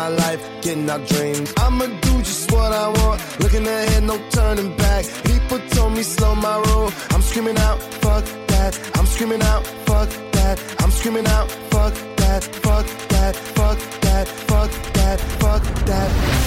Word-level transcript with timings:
my 0.00 0.08
life, 0.08 0.40
getting 0.62 0.88
our 0.88 1.02
dreams. 1.12 1.52
I'ma 1.58 1.86
do 2.06 2.12
just 2.28 2.50
what 2.52 2.72
I 2.84 2.86
want, 2.98 3.18
looking 3.42 3.66
ahead, 3.66 4.02
no 4.04 4.16
turning 4.36 4.72
back. 4.76 5.02
People 5.30 5.58
told 5.74 5.92
me 5.96 6.02
slow 6.02 6.34
my 6.34 6.56
roll, 6.66 6.90
I'm 7.12 7.22
screaming 7.28 7.58
out, 7.68 7.78
fuck 8.02 8.24
that. 8.52 8.72
I'm 8.96 9.06
screaming 9.14 9.42
out, 9.52 9.62
fuck 9.88 10.10
that. 10.36 10.56
I'm 10.82 10.90
screaming 10.98 11.28
out, 11.36 11.48
fuck 11.72 11.94
that, 12.20 12.42
fuck 12.64 12.86
that, 13.12 13.34
fuck 13.36 13.36
that, 13.36 13.36
fuck 13.58 13.80
that, 14.06 14.26
fuck 14.48 14.72
that. 14.98 15.18
Fuck 15.40 15.64
that. 15.86 16.39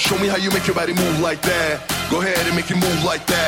Show 0.00 0.18
me 0.18 0.28
how 0.28 0.38
you 0.38 0.50
make 0.50 0.66
your 0.66 0.74
body 0.74 0.94
move 0.94 1.20
like 1.20 1.42
that. 1.42 1.76
Go 2.10 2.22
ahead 2.22 2.46
and 2.46 2.56
make 2.56 2.70
it 2.70 2.76
move 2.76 3.04
like 3.04 3.24
that. 3.26 3.39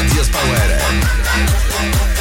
Radio 0.00 0.24
Power. 0.32 2.19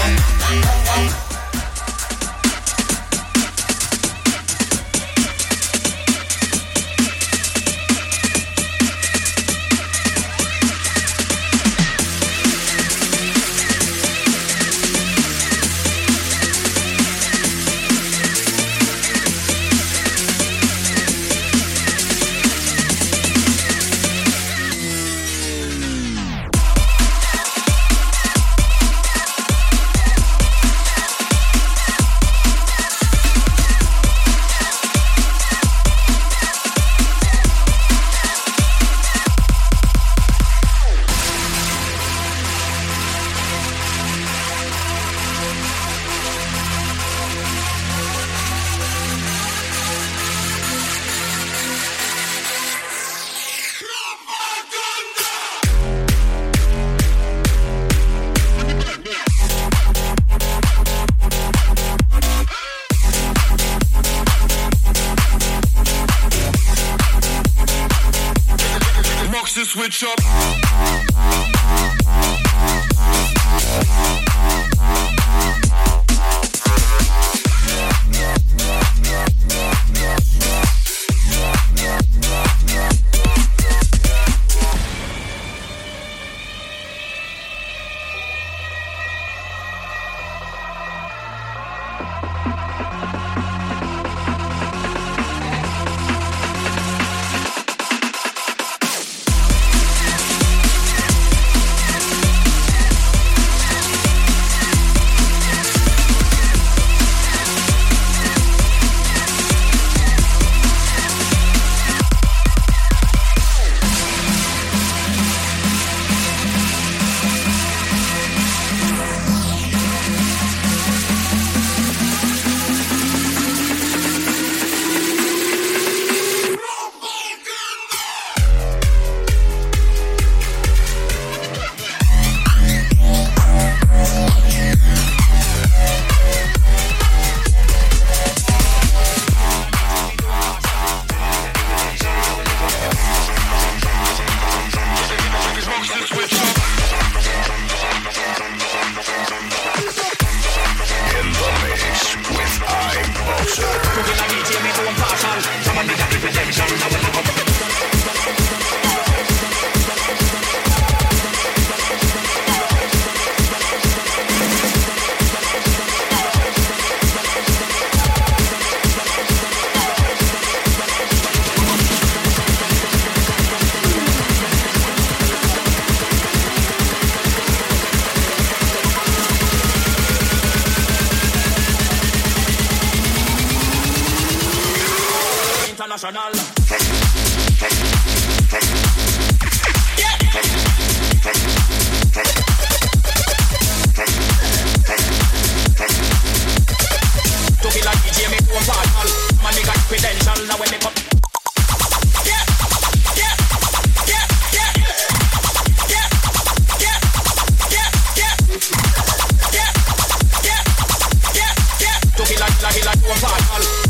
a 212.89 212.97
a 212.97 213.13
fall. 213.21 213.37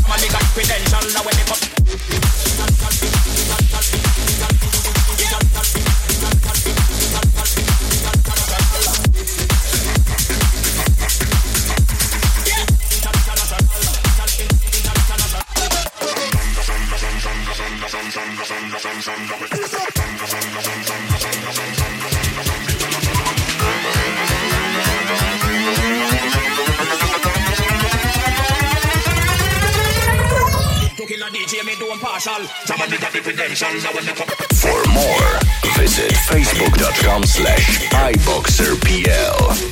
I'm 0.04 0.12
a 0.12 0.16
nigga 0.20 0.36
credential. 0.52 1.00
Now 1.14 1.22
when 1.24 1.34
they 1.36 1.44
come. 1.44 1.60
For 33.40 34.84
more, 34.90 35.38
visit 35.78 36.12
facebook.com 36.12 37.24
slash 37.24 37.88
iboxerpl. 37.88 39.69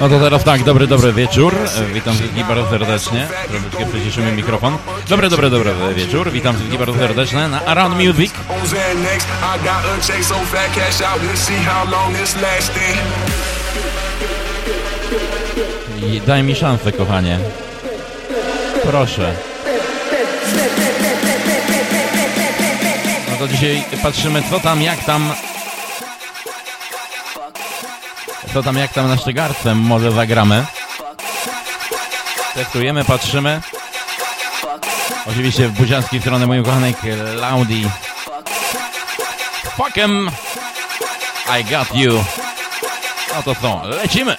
No 0.00 0.08
to 0.08 0.20
teraz 0.20 0.44
tak, 0.44 0.64
dobry, 0.64 0.86
dobry 0.86 1.12
wieczór. 1.12 1.54
Witam 1.92 2.14
wszystkich 2.14 2.46
bardzo 2.46 2.70
serdecznie. 2.70 3.26
Troszeczkę 3.48 3.86
przyciszymy 3.86 4.32
mikrofon. 4.32 4.76
Dobry, 5.08 5.28
dobry, 5.28 5.50
dobry 5.50 5.74
wieczór. 5.94 6.30
Witam 6.30 6.54
wszystkich 6.56 6.78
bardzo 6.78 6.94
serdecznie 6.94 7.48
na 7.48 7.64
Around 7.64 7.94
Music. 7.96 8.32
I 16.02 16.20
daj 16.20 16.42
mi 16.42 16.54
szansę, 16.54 16.92
kochanie. 16.92 17.38
Proszę. 18.82 19.34
No 23.30 23.36
to 23.38 23.48
dzisiaj 23.48 23.84
patrzymy, 24.02 24.42
co 24.50 24.60
tam, 24.60 24.82
jak 24.82 25.04
tam 25.04 25.32
Co 28.54 28.62
tam, 28.62 28.76
jak 28.76 28.92
tam 28.92 29.08
na 29.08 29.16
sztygarce? 29.16 29.74
Może 29.74 30.12
zagramy? 30.12 30.64
Testujemy, 32.54 33.04
patrzymy. 33.04 33.60
Oczywiście 35.26 35.68
w 35.68 35.72
buzianskiej 35.72 36.20
strony 36.20 36.46
mojej 36.46 36.62
ukochanej 36.62 36.94
Cloudy. 36.94 37.90
Fuck 39.76 39.98
em! 39.98 40.30
I 41.60 41.64
got 41.64 41.94
you. 41.94 42.24
No 43.34 43.42
to 43.42 43.54
co, 43.54 43.80
lecimy! 43.84 44.36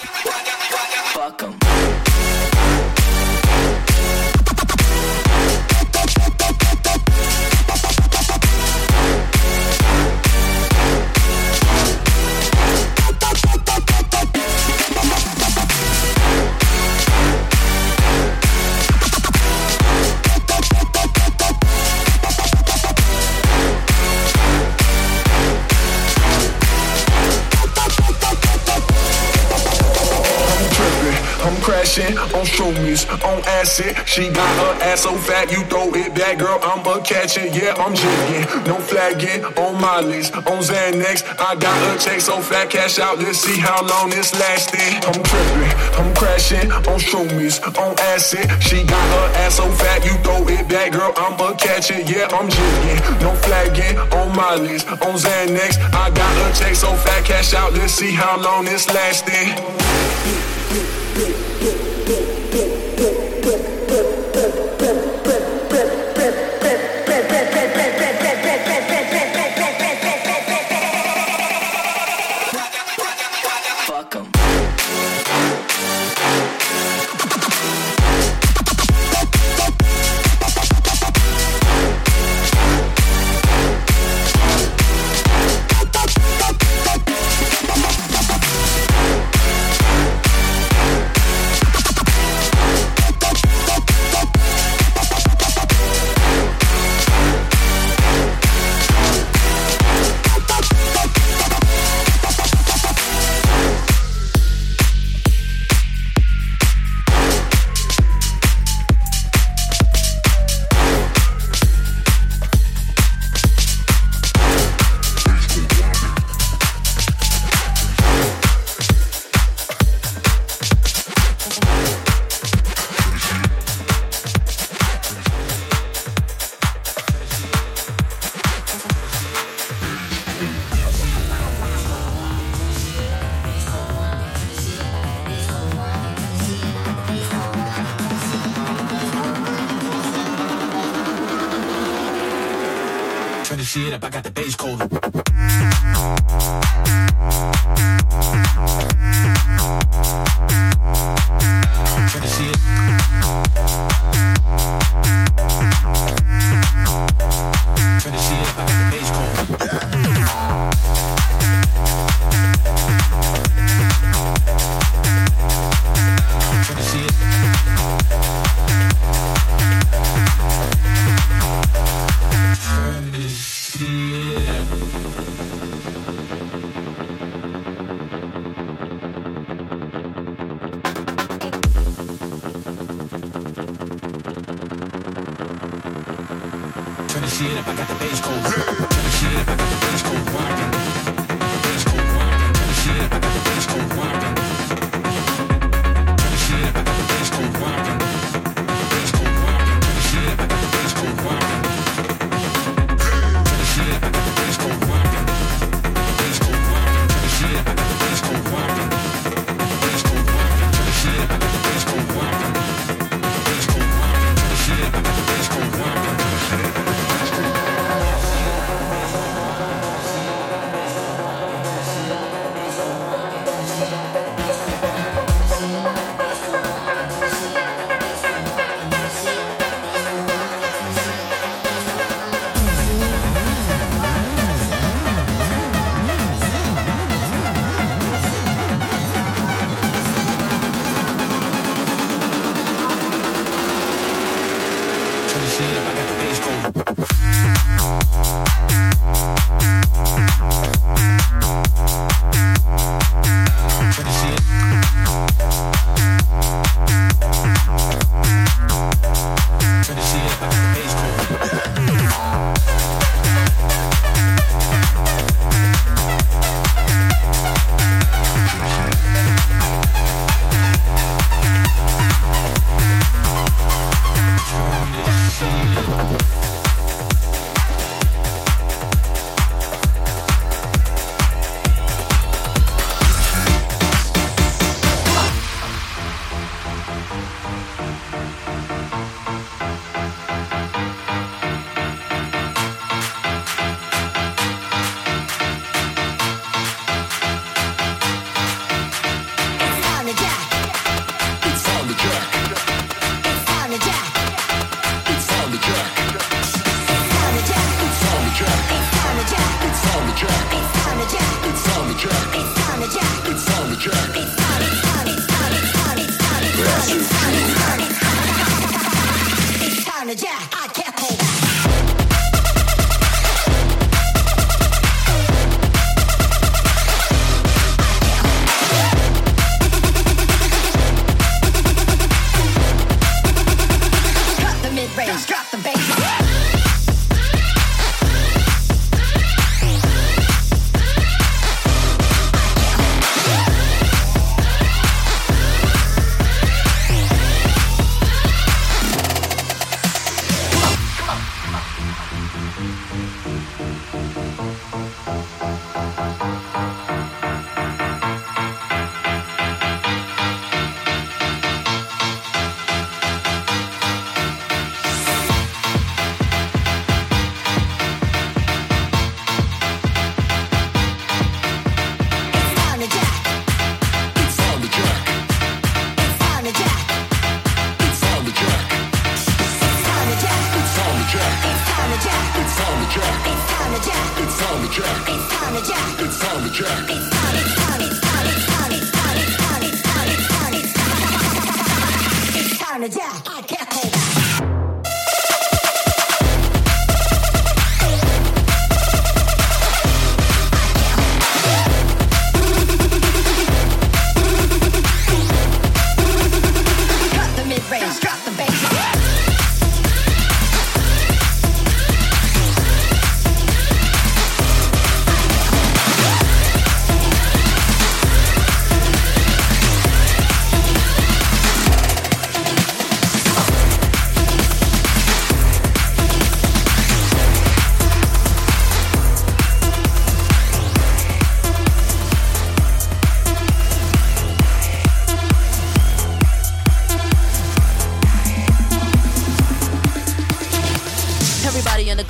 On 33.55 33.61
acid. 33.61 33.95
She 34.07 34.29
got 34.29 34.55
her 34.59 34.83
ass 34.83 35.01
so 35.01 35.15
fat, 35.15 35.51
you 35.51 35.63
throw 35.65 35.93
it 35.93 36.13
back, 36.15 36.39
girl. 36.39 36.59
I'm 36.61 36.83
but 36.83 37.03
catching, 37.03 37.53
yeah, 37.53 37.73
I'm 37.77 37.95
jigging. 37.95 38.45
No 38.65 38.75
flagging 38.79 39.43
on 39.57 39.81
my 39.81 40.01
list, 40.01 40.35
on 40.35 40.61
Xanax. 40.61 41.23
I 41.39 41.55
got 41.55 41.77
a 41.95 41.99
check 42.03 42.21
so 42.21 42.41
fat, 42.41 42.69
cash 42.69 42.99
out. 42.99 43.19
Let's 43.19 43.39
see 43.39 43.59
how 43.59 43.85
long 43.85 44.09
this 44.09 44.33
lasting. 44.33 45.03
I'm 45.07 45.21
tripping, 45.23 45.73
I'm 45.99 46.13
crashing 46.15 46.71
on 46.71 46.99
shroomies, 46.99 47.59
on 47.77 47.95
acid. 47.99 48.49
She 48.61 48.83
got 48.83 49.07
her 49.15 49.27
ass 49.43 49.55
so 49.55 49.69
fat, 49.71 50.03
you 50.05 50.13
throw 50.23 50.47
it 50.47 50.67
back, 50.67 50.91
girl. 50.91 51.13
I'm 51.17 51.37
but 51.37 51.57
catching, 51.57 52.07
yeah, 52.07 52.27
I'm 52.31 52.49
jigging. 52.49 52.99
No 53.21 53.33
flagging 53.45 53.97
on 53.97 54.35
my 54.35 54.55
list, 54.55 54.87
on 54.87 55.15
Xanax. 55.15 55.77
I 55.93 56.09
got 56.09 56.33
a 56.43 56.59
check 56.59 56.75
so 56.75 56.93
fat, 56.95 57.25
cash 57.25 57.53
out. 57.53 57.73
Let's 57.73 57.93
see 57.93 58.11
how 58.11 58.39
long 58.39 58.65
this 58.65 58.87
lasting. 58.89 59.55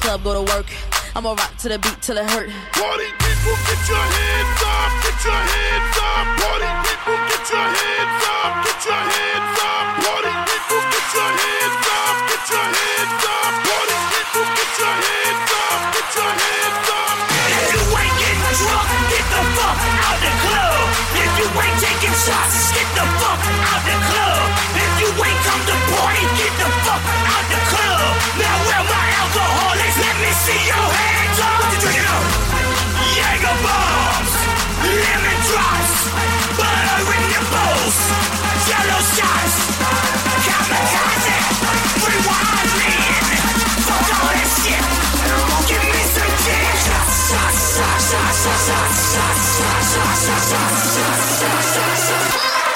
club, 0.06 0.24
go 0.24 0.46
to 0.46 0.54
work. 0.54 1.05
I'ma 1.16 1.32
rock 1.32 1.56
to 1.64 1.72
the 1.72 1.80
beat 1.80 1.96
till 2.04 2.20
it 2.20 2.28
hurt. 2.28 2.52
Party 2.76 3.08
people, 3.24 3.56
get 3.72 3.82
your 3.88 4.04
hands 4.04 4.60
up, 4.68 4.92
get 5.00 5.16
your 5.24 5.42
hands 5.48 5.96
up. 5.96 6.28
Party 6.44 6.68
people, 6.92 7.16
get 7.32 7.46
your 7.56 7.68
hands 7.72 8.24
up, 8.36 8.52
get 8.68 8.80
your 8.84 9.00
hands 9.00 9.60
up. 9.64 9.86
Party 10.04 10.34
people, 10.44 10.82
get 10.92 11.08
your 11.16 11.32
hands 11.40 11.88
up, 11.88 12.16
get 12.28 12.44
your 12.52 12.68
hands 12.68 13.24
up. 13.32 13.52
Party 13.64 13.98
people, 14.12 14.48
get 14.60 14.72
your 14.76 14.96
hands 15.08 15.52
up, 15.56 15.80
get 15.96 16.10
your 16.20 16.32
hands 16.36 16.88
up. 17.00 17.16
If 17.48 17.64
you 17.72 17.84
ain't 17.96 18.16
getting 18.20 18.52
drunk, 18.60 18.90
get 19.08 19.26
the 19.32 19.42
fuck 19.56 19.80
out 20.04 20.20
the 20.20 20.34
club. 20.44 20.84
If 21.16 21.32
you 21.40 21.48
ain't 21.48 21.80
taking 21.80 22.16
shots, 22.28 22.76
get 22.76 22.90
the 22.92 23.06
fuck 23.24 23.40
out 23.40 23.82
the 23.88 23.98
club. 24.12 24.46
If 24.84 24.92
you 25.00 25.10
ain't 25.16 25.42
come 25.48 25.64
to 25.64 25.76
party, 25.96 26.24
get 26.44 26.54
the 26.60 26.70
fuck 26.84 27.04
out 27.08 27.46
the 27.48 27.60
club. 27.72 28.04
Now 28.36 28.56
where 28.68 28.84
my 28.84 29.06
alcoholics? 29.24 29.96
Let 29.96 30.16
me 30.20 30.32
see 30.44 30.60
your 30.68 30.88
hands 30.92 31.05
up. 31.40 31.60
What 31.62 31.72
you 31.74 31.80
drinking 31.84 32.08
up? 32.10 32.26
Jaeger 33.16 33.58
bombs, 33.66 34.34
lemon 34.84 35.40
drops, 35.50 35.94
butter 36.60 37.00
in 37.16 37.24
your 37.32 37.46
bowls, 37.54 37.98
jello 38.68 39.00
shots, 39.16 39.56
kamikaze, 40.46 41.38
rewind 42.06 42.72
man. 42.80 43.24
Fuck 43.88 44.08
all 44.16 44.32
that 44.36 44.50
shit. 44.62 44.84
Give 45.70 45.86
me 45.94 46.02
some 46.14 46.36
dick. 46.46 46.76
Shots, 46.86 47.18
shots, 47.32 47.76
shots, 47.76 48.06
shots, 48.12 48.38
shots, 48.44 48.66
shots, 48.76 49.36
shots, 49.36 49.44
shots, 49.56 49.96
shots, 49.96 50.22
shots, 50.26 50.50
shots, 50.52 50.86
shots, 50.96 51.40
shots, 51.40 51.68
shots, 51.74 52.08
shots. 52.08 52.75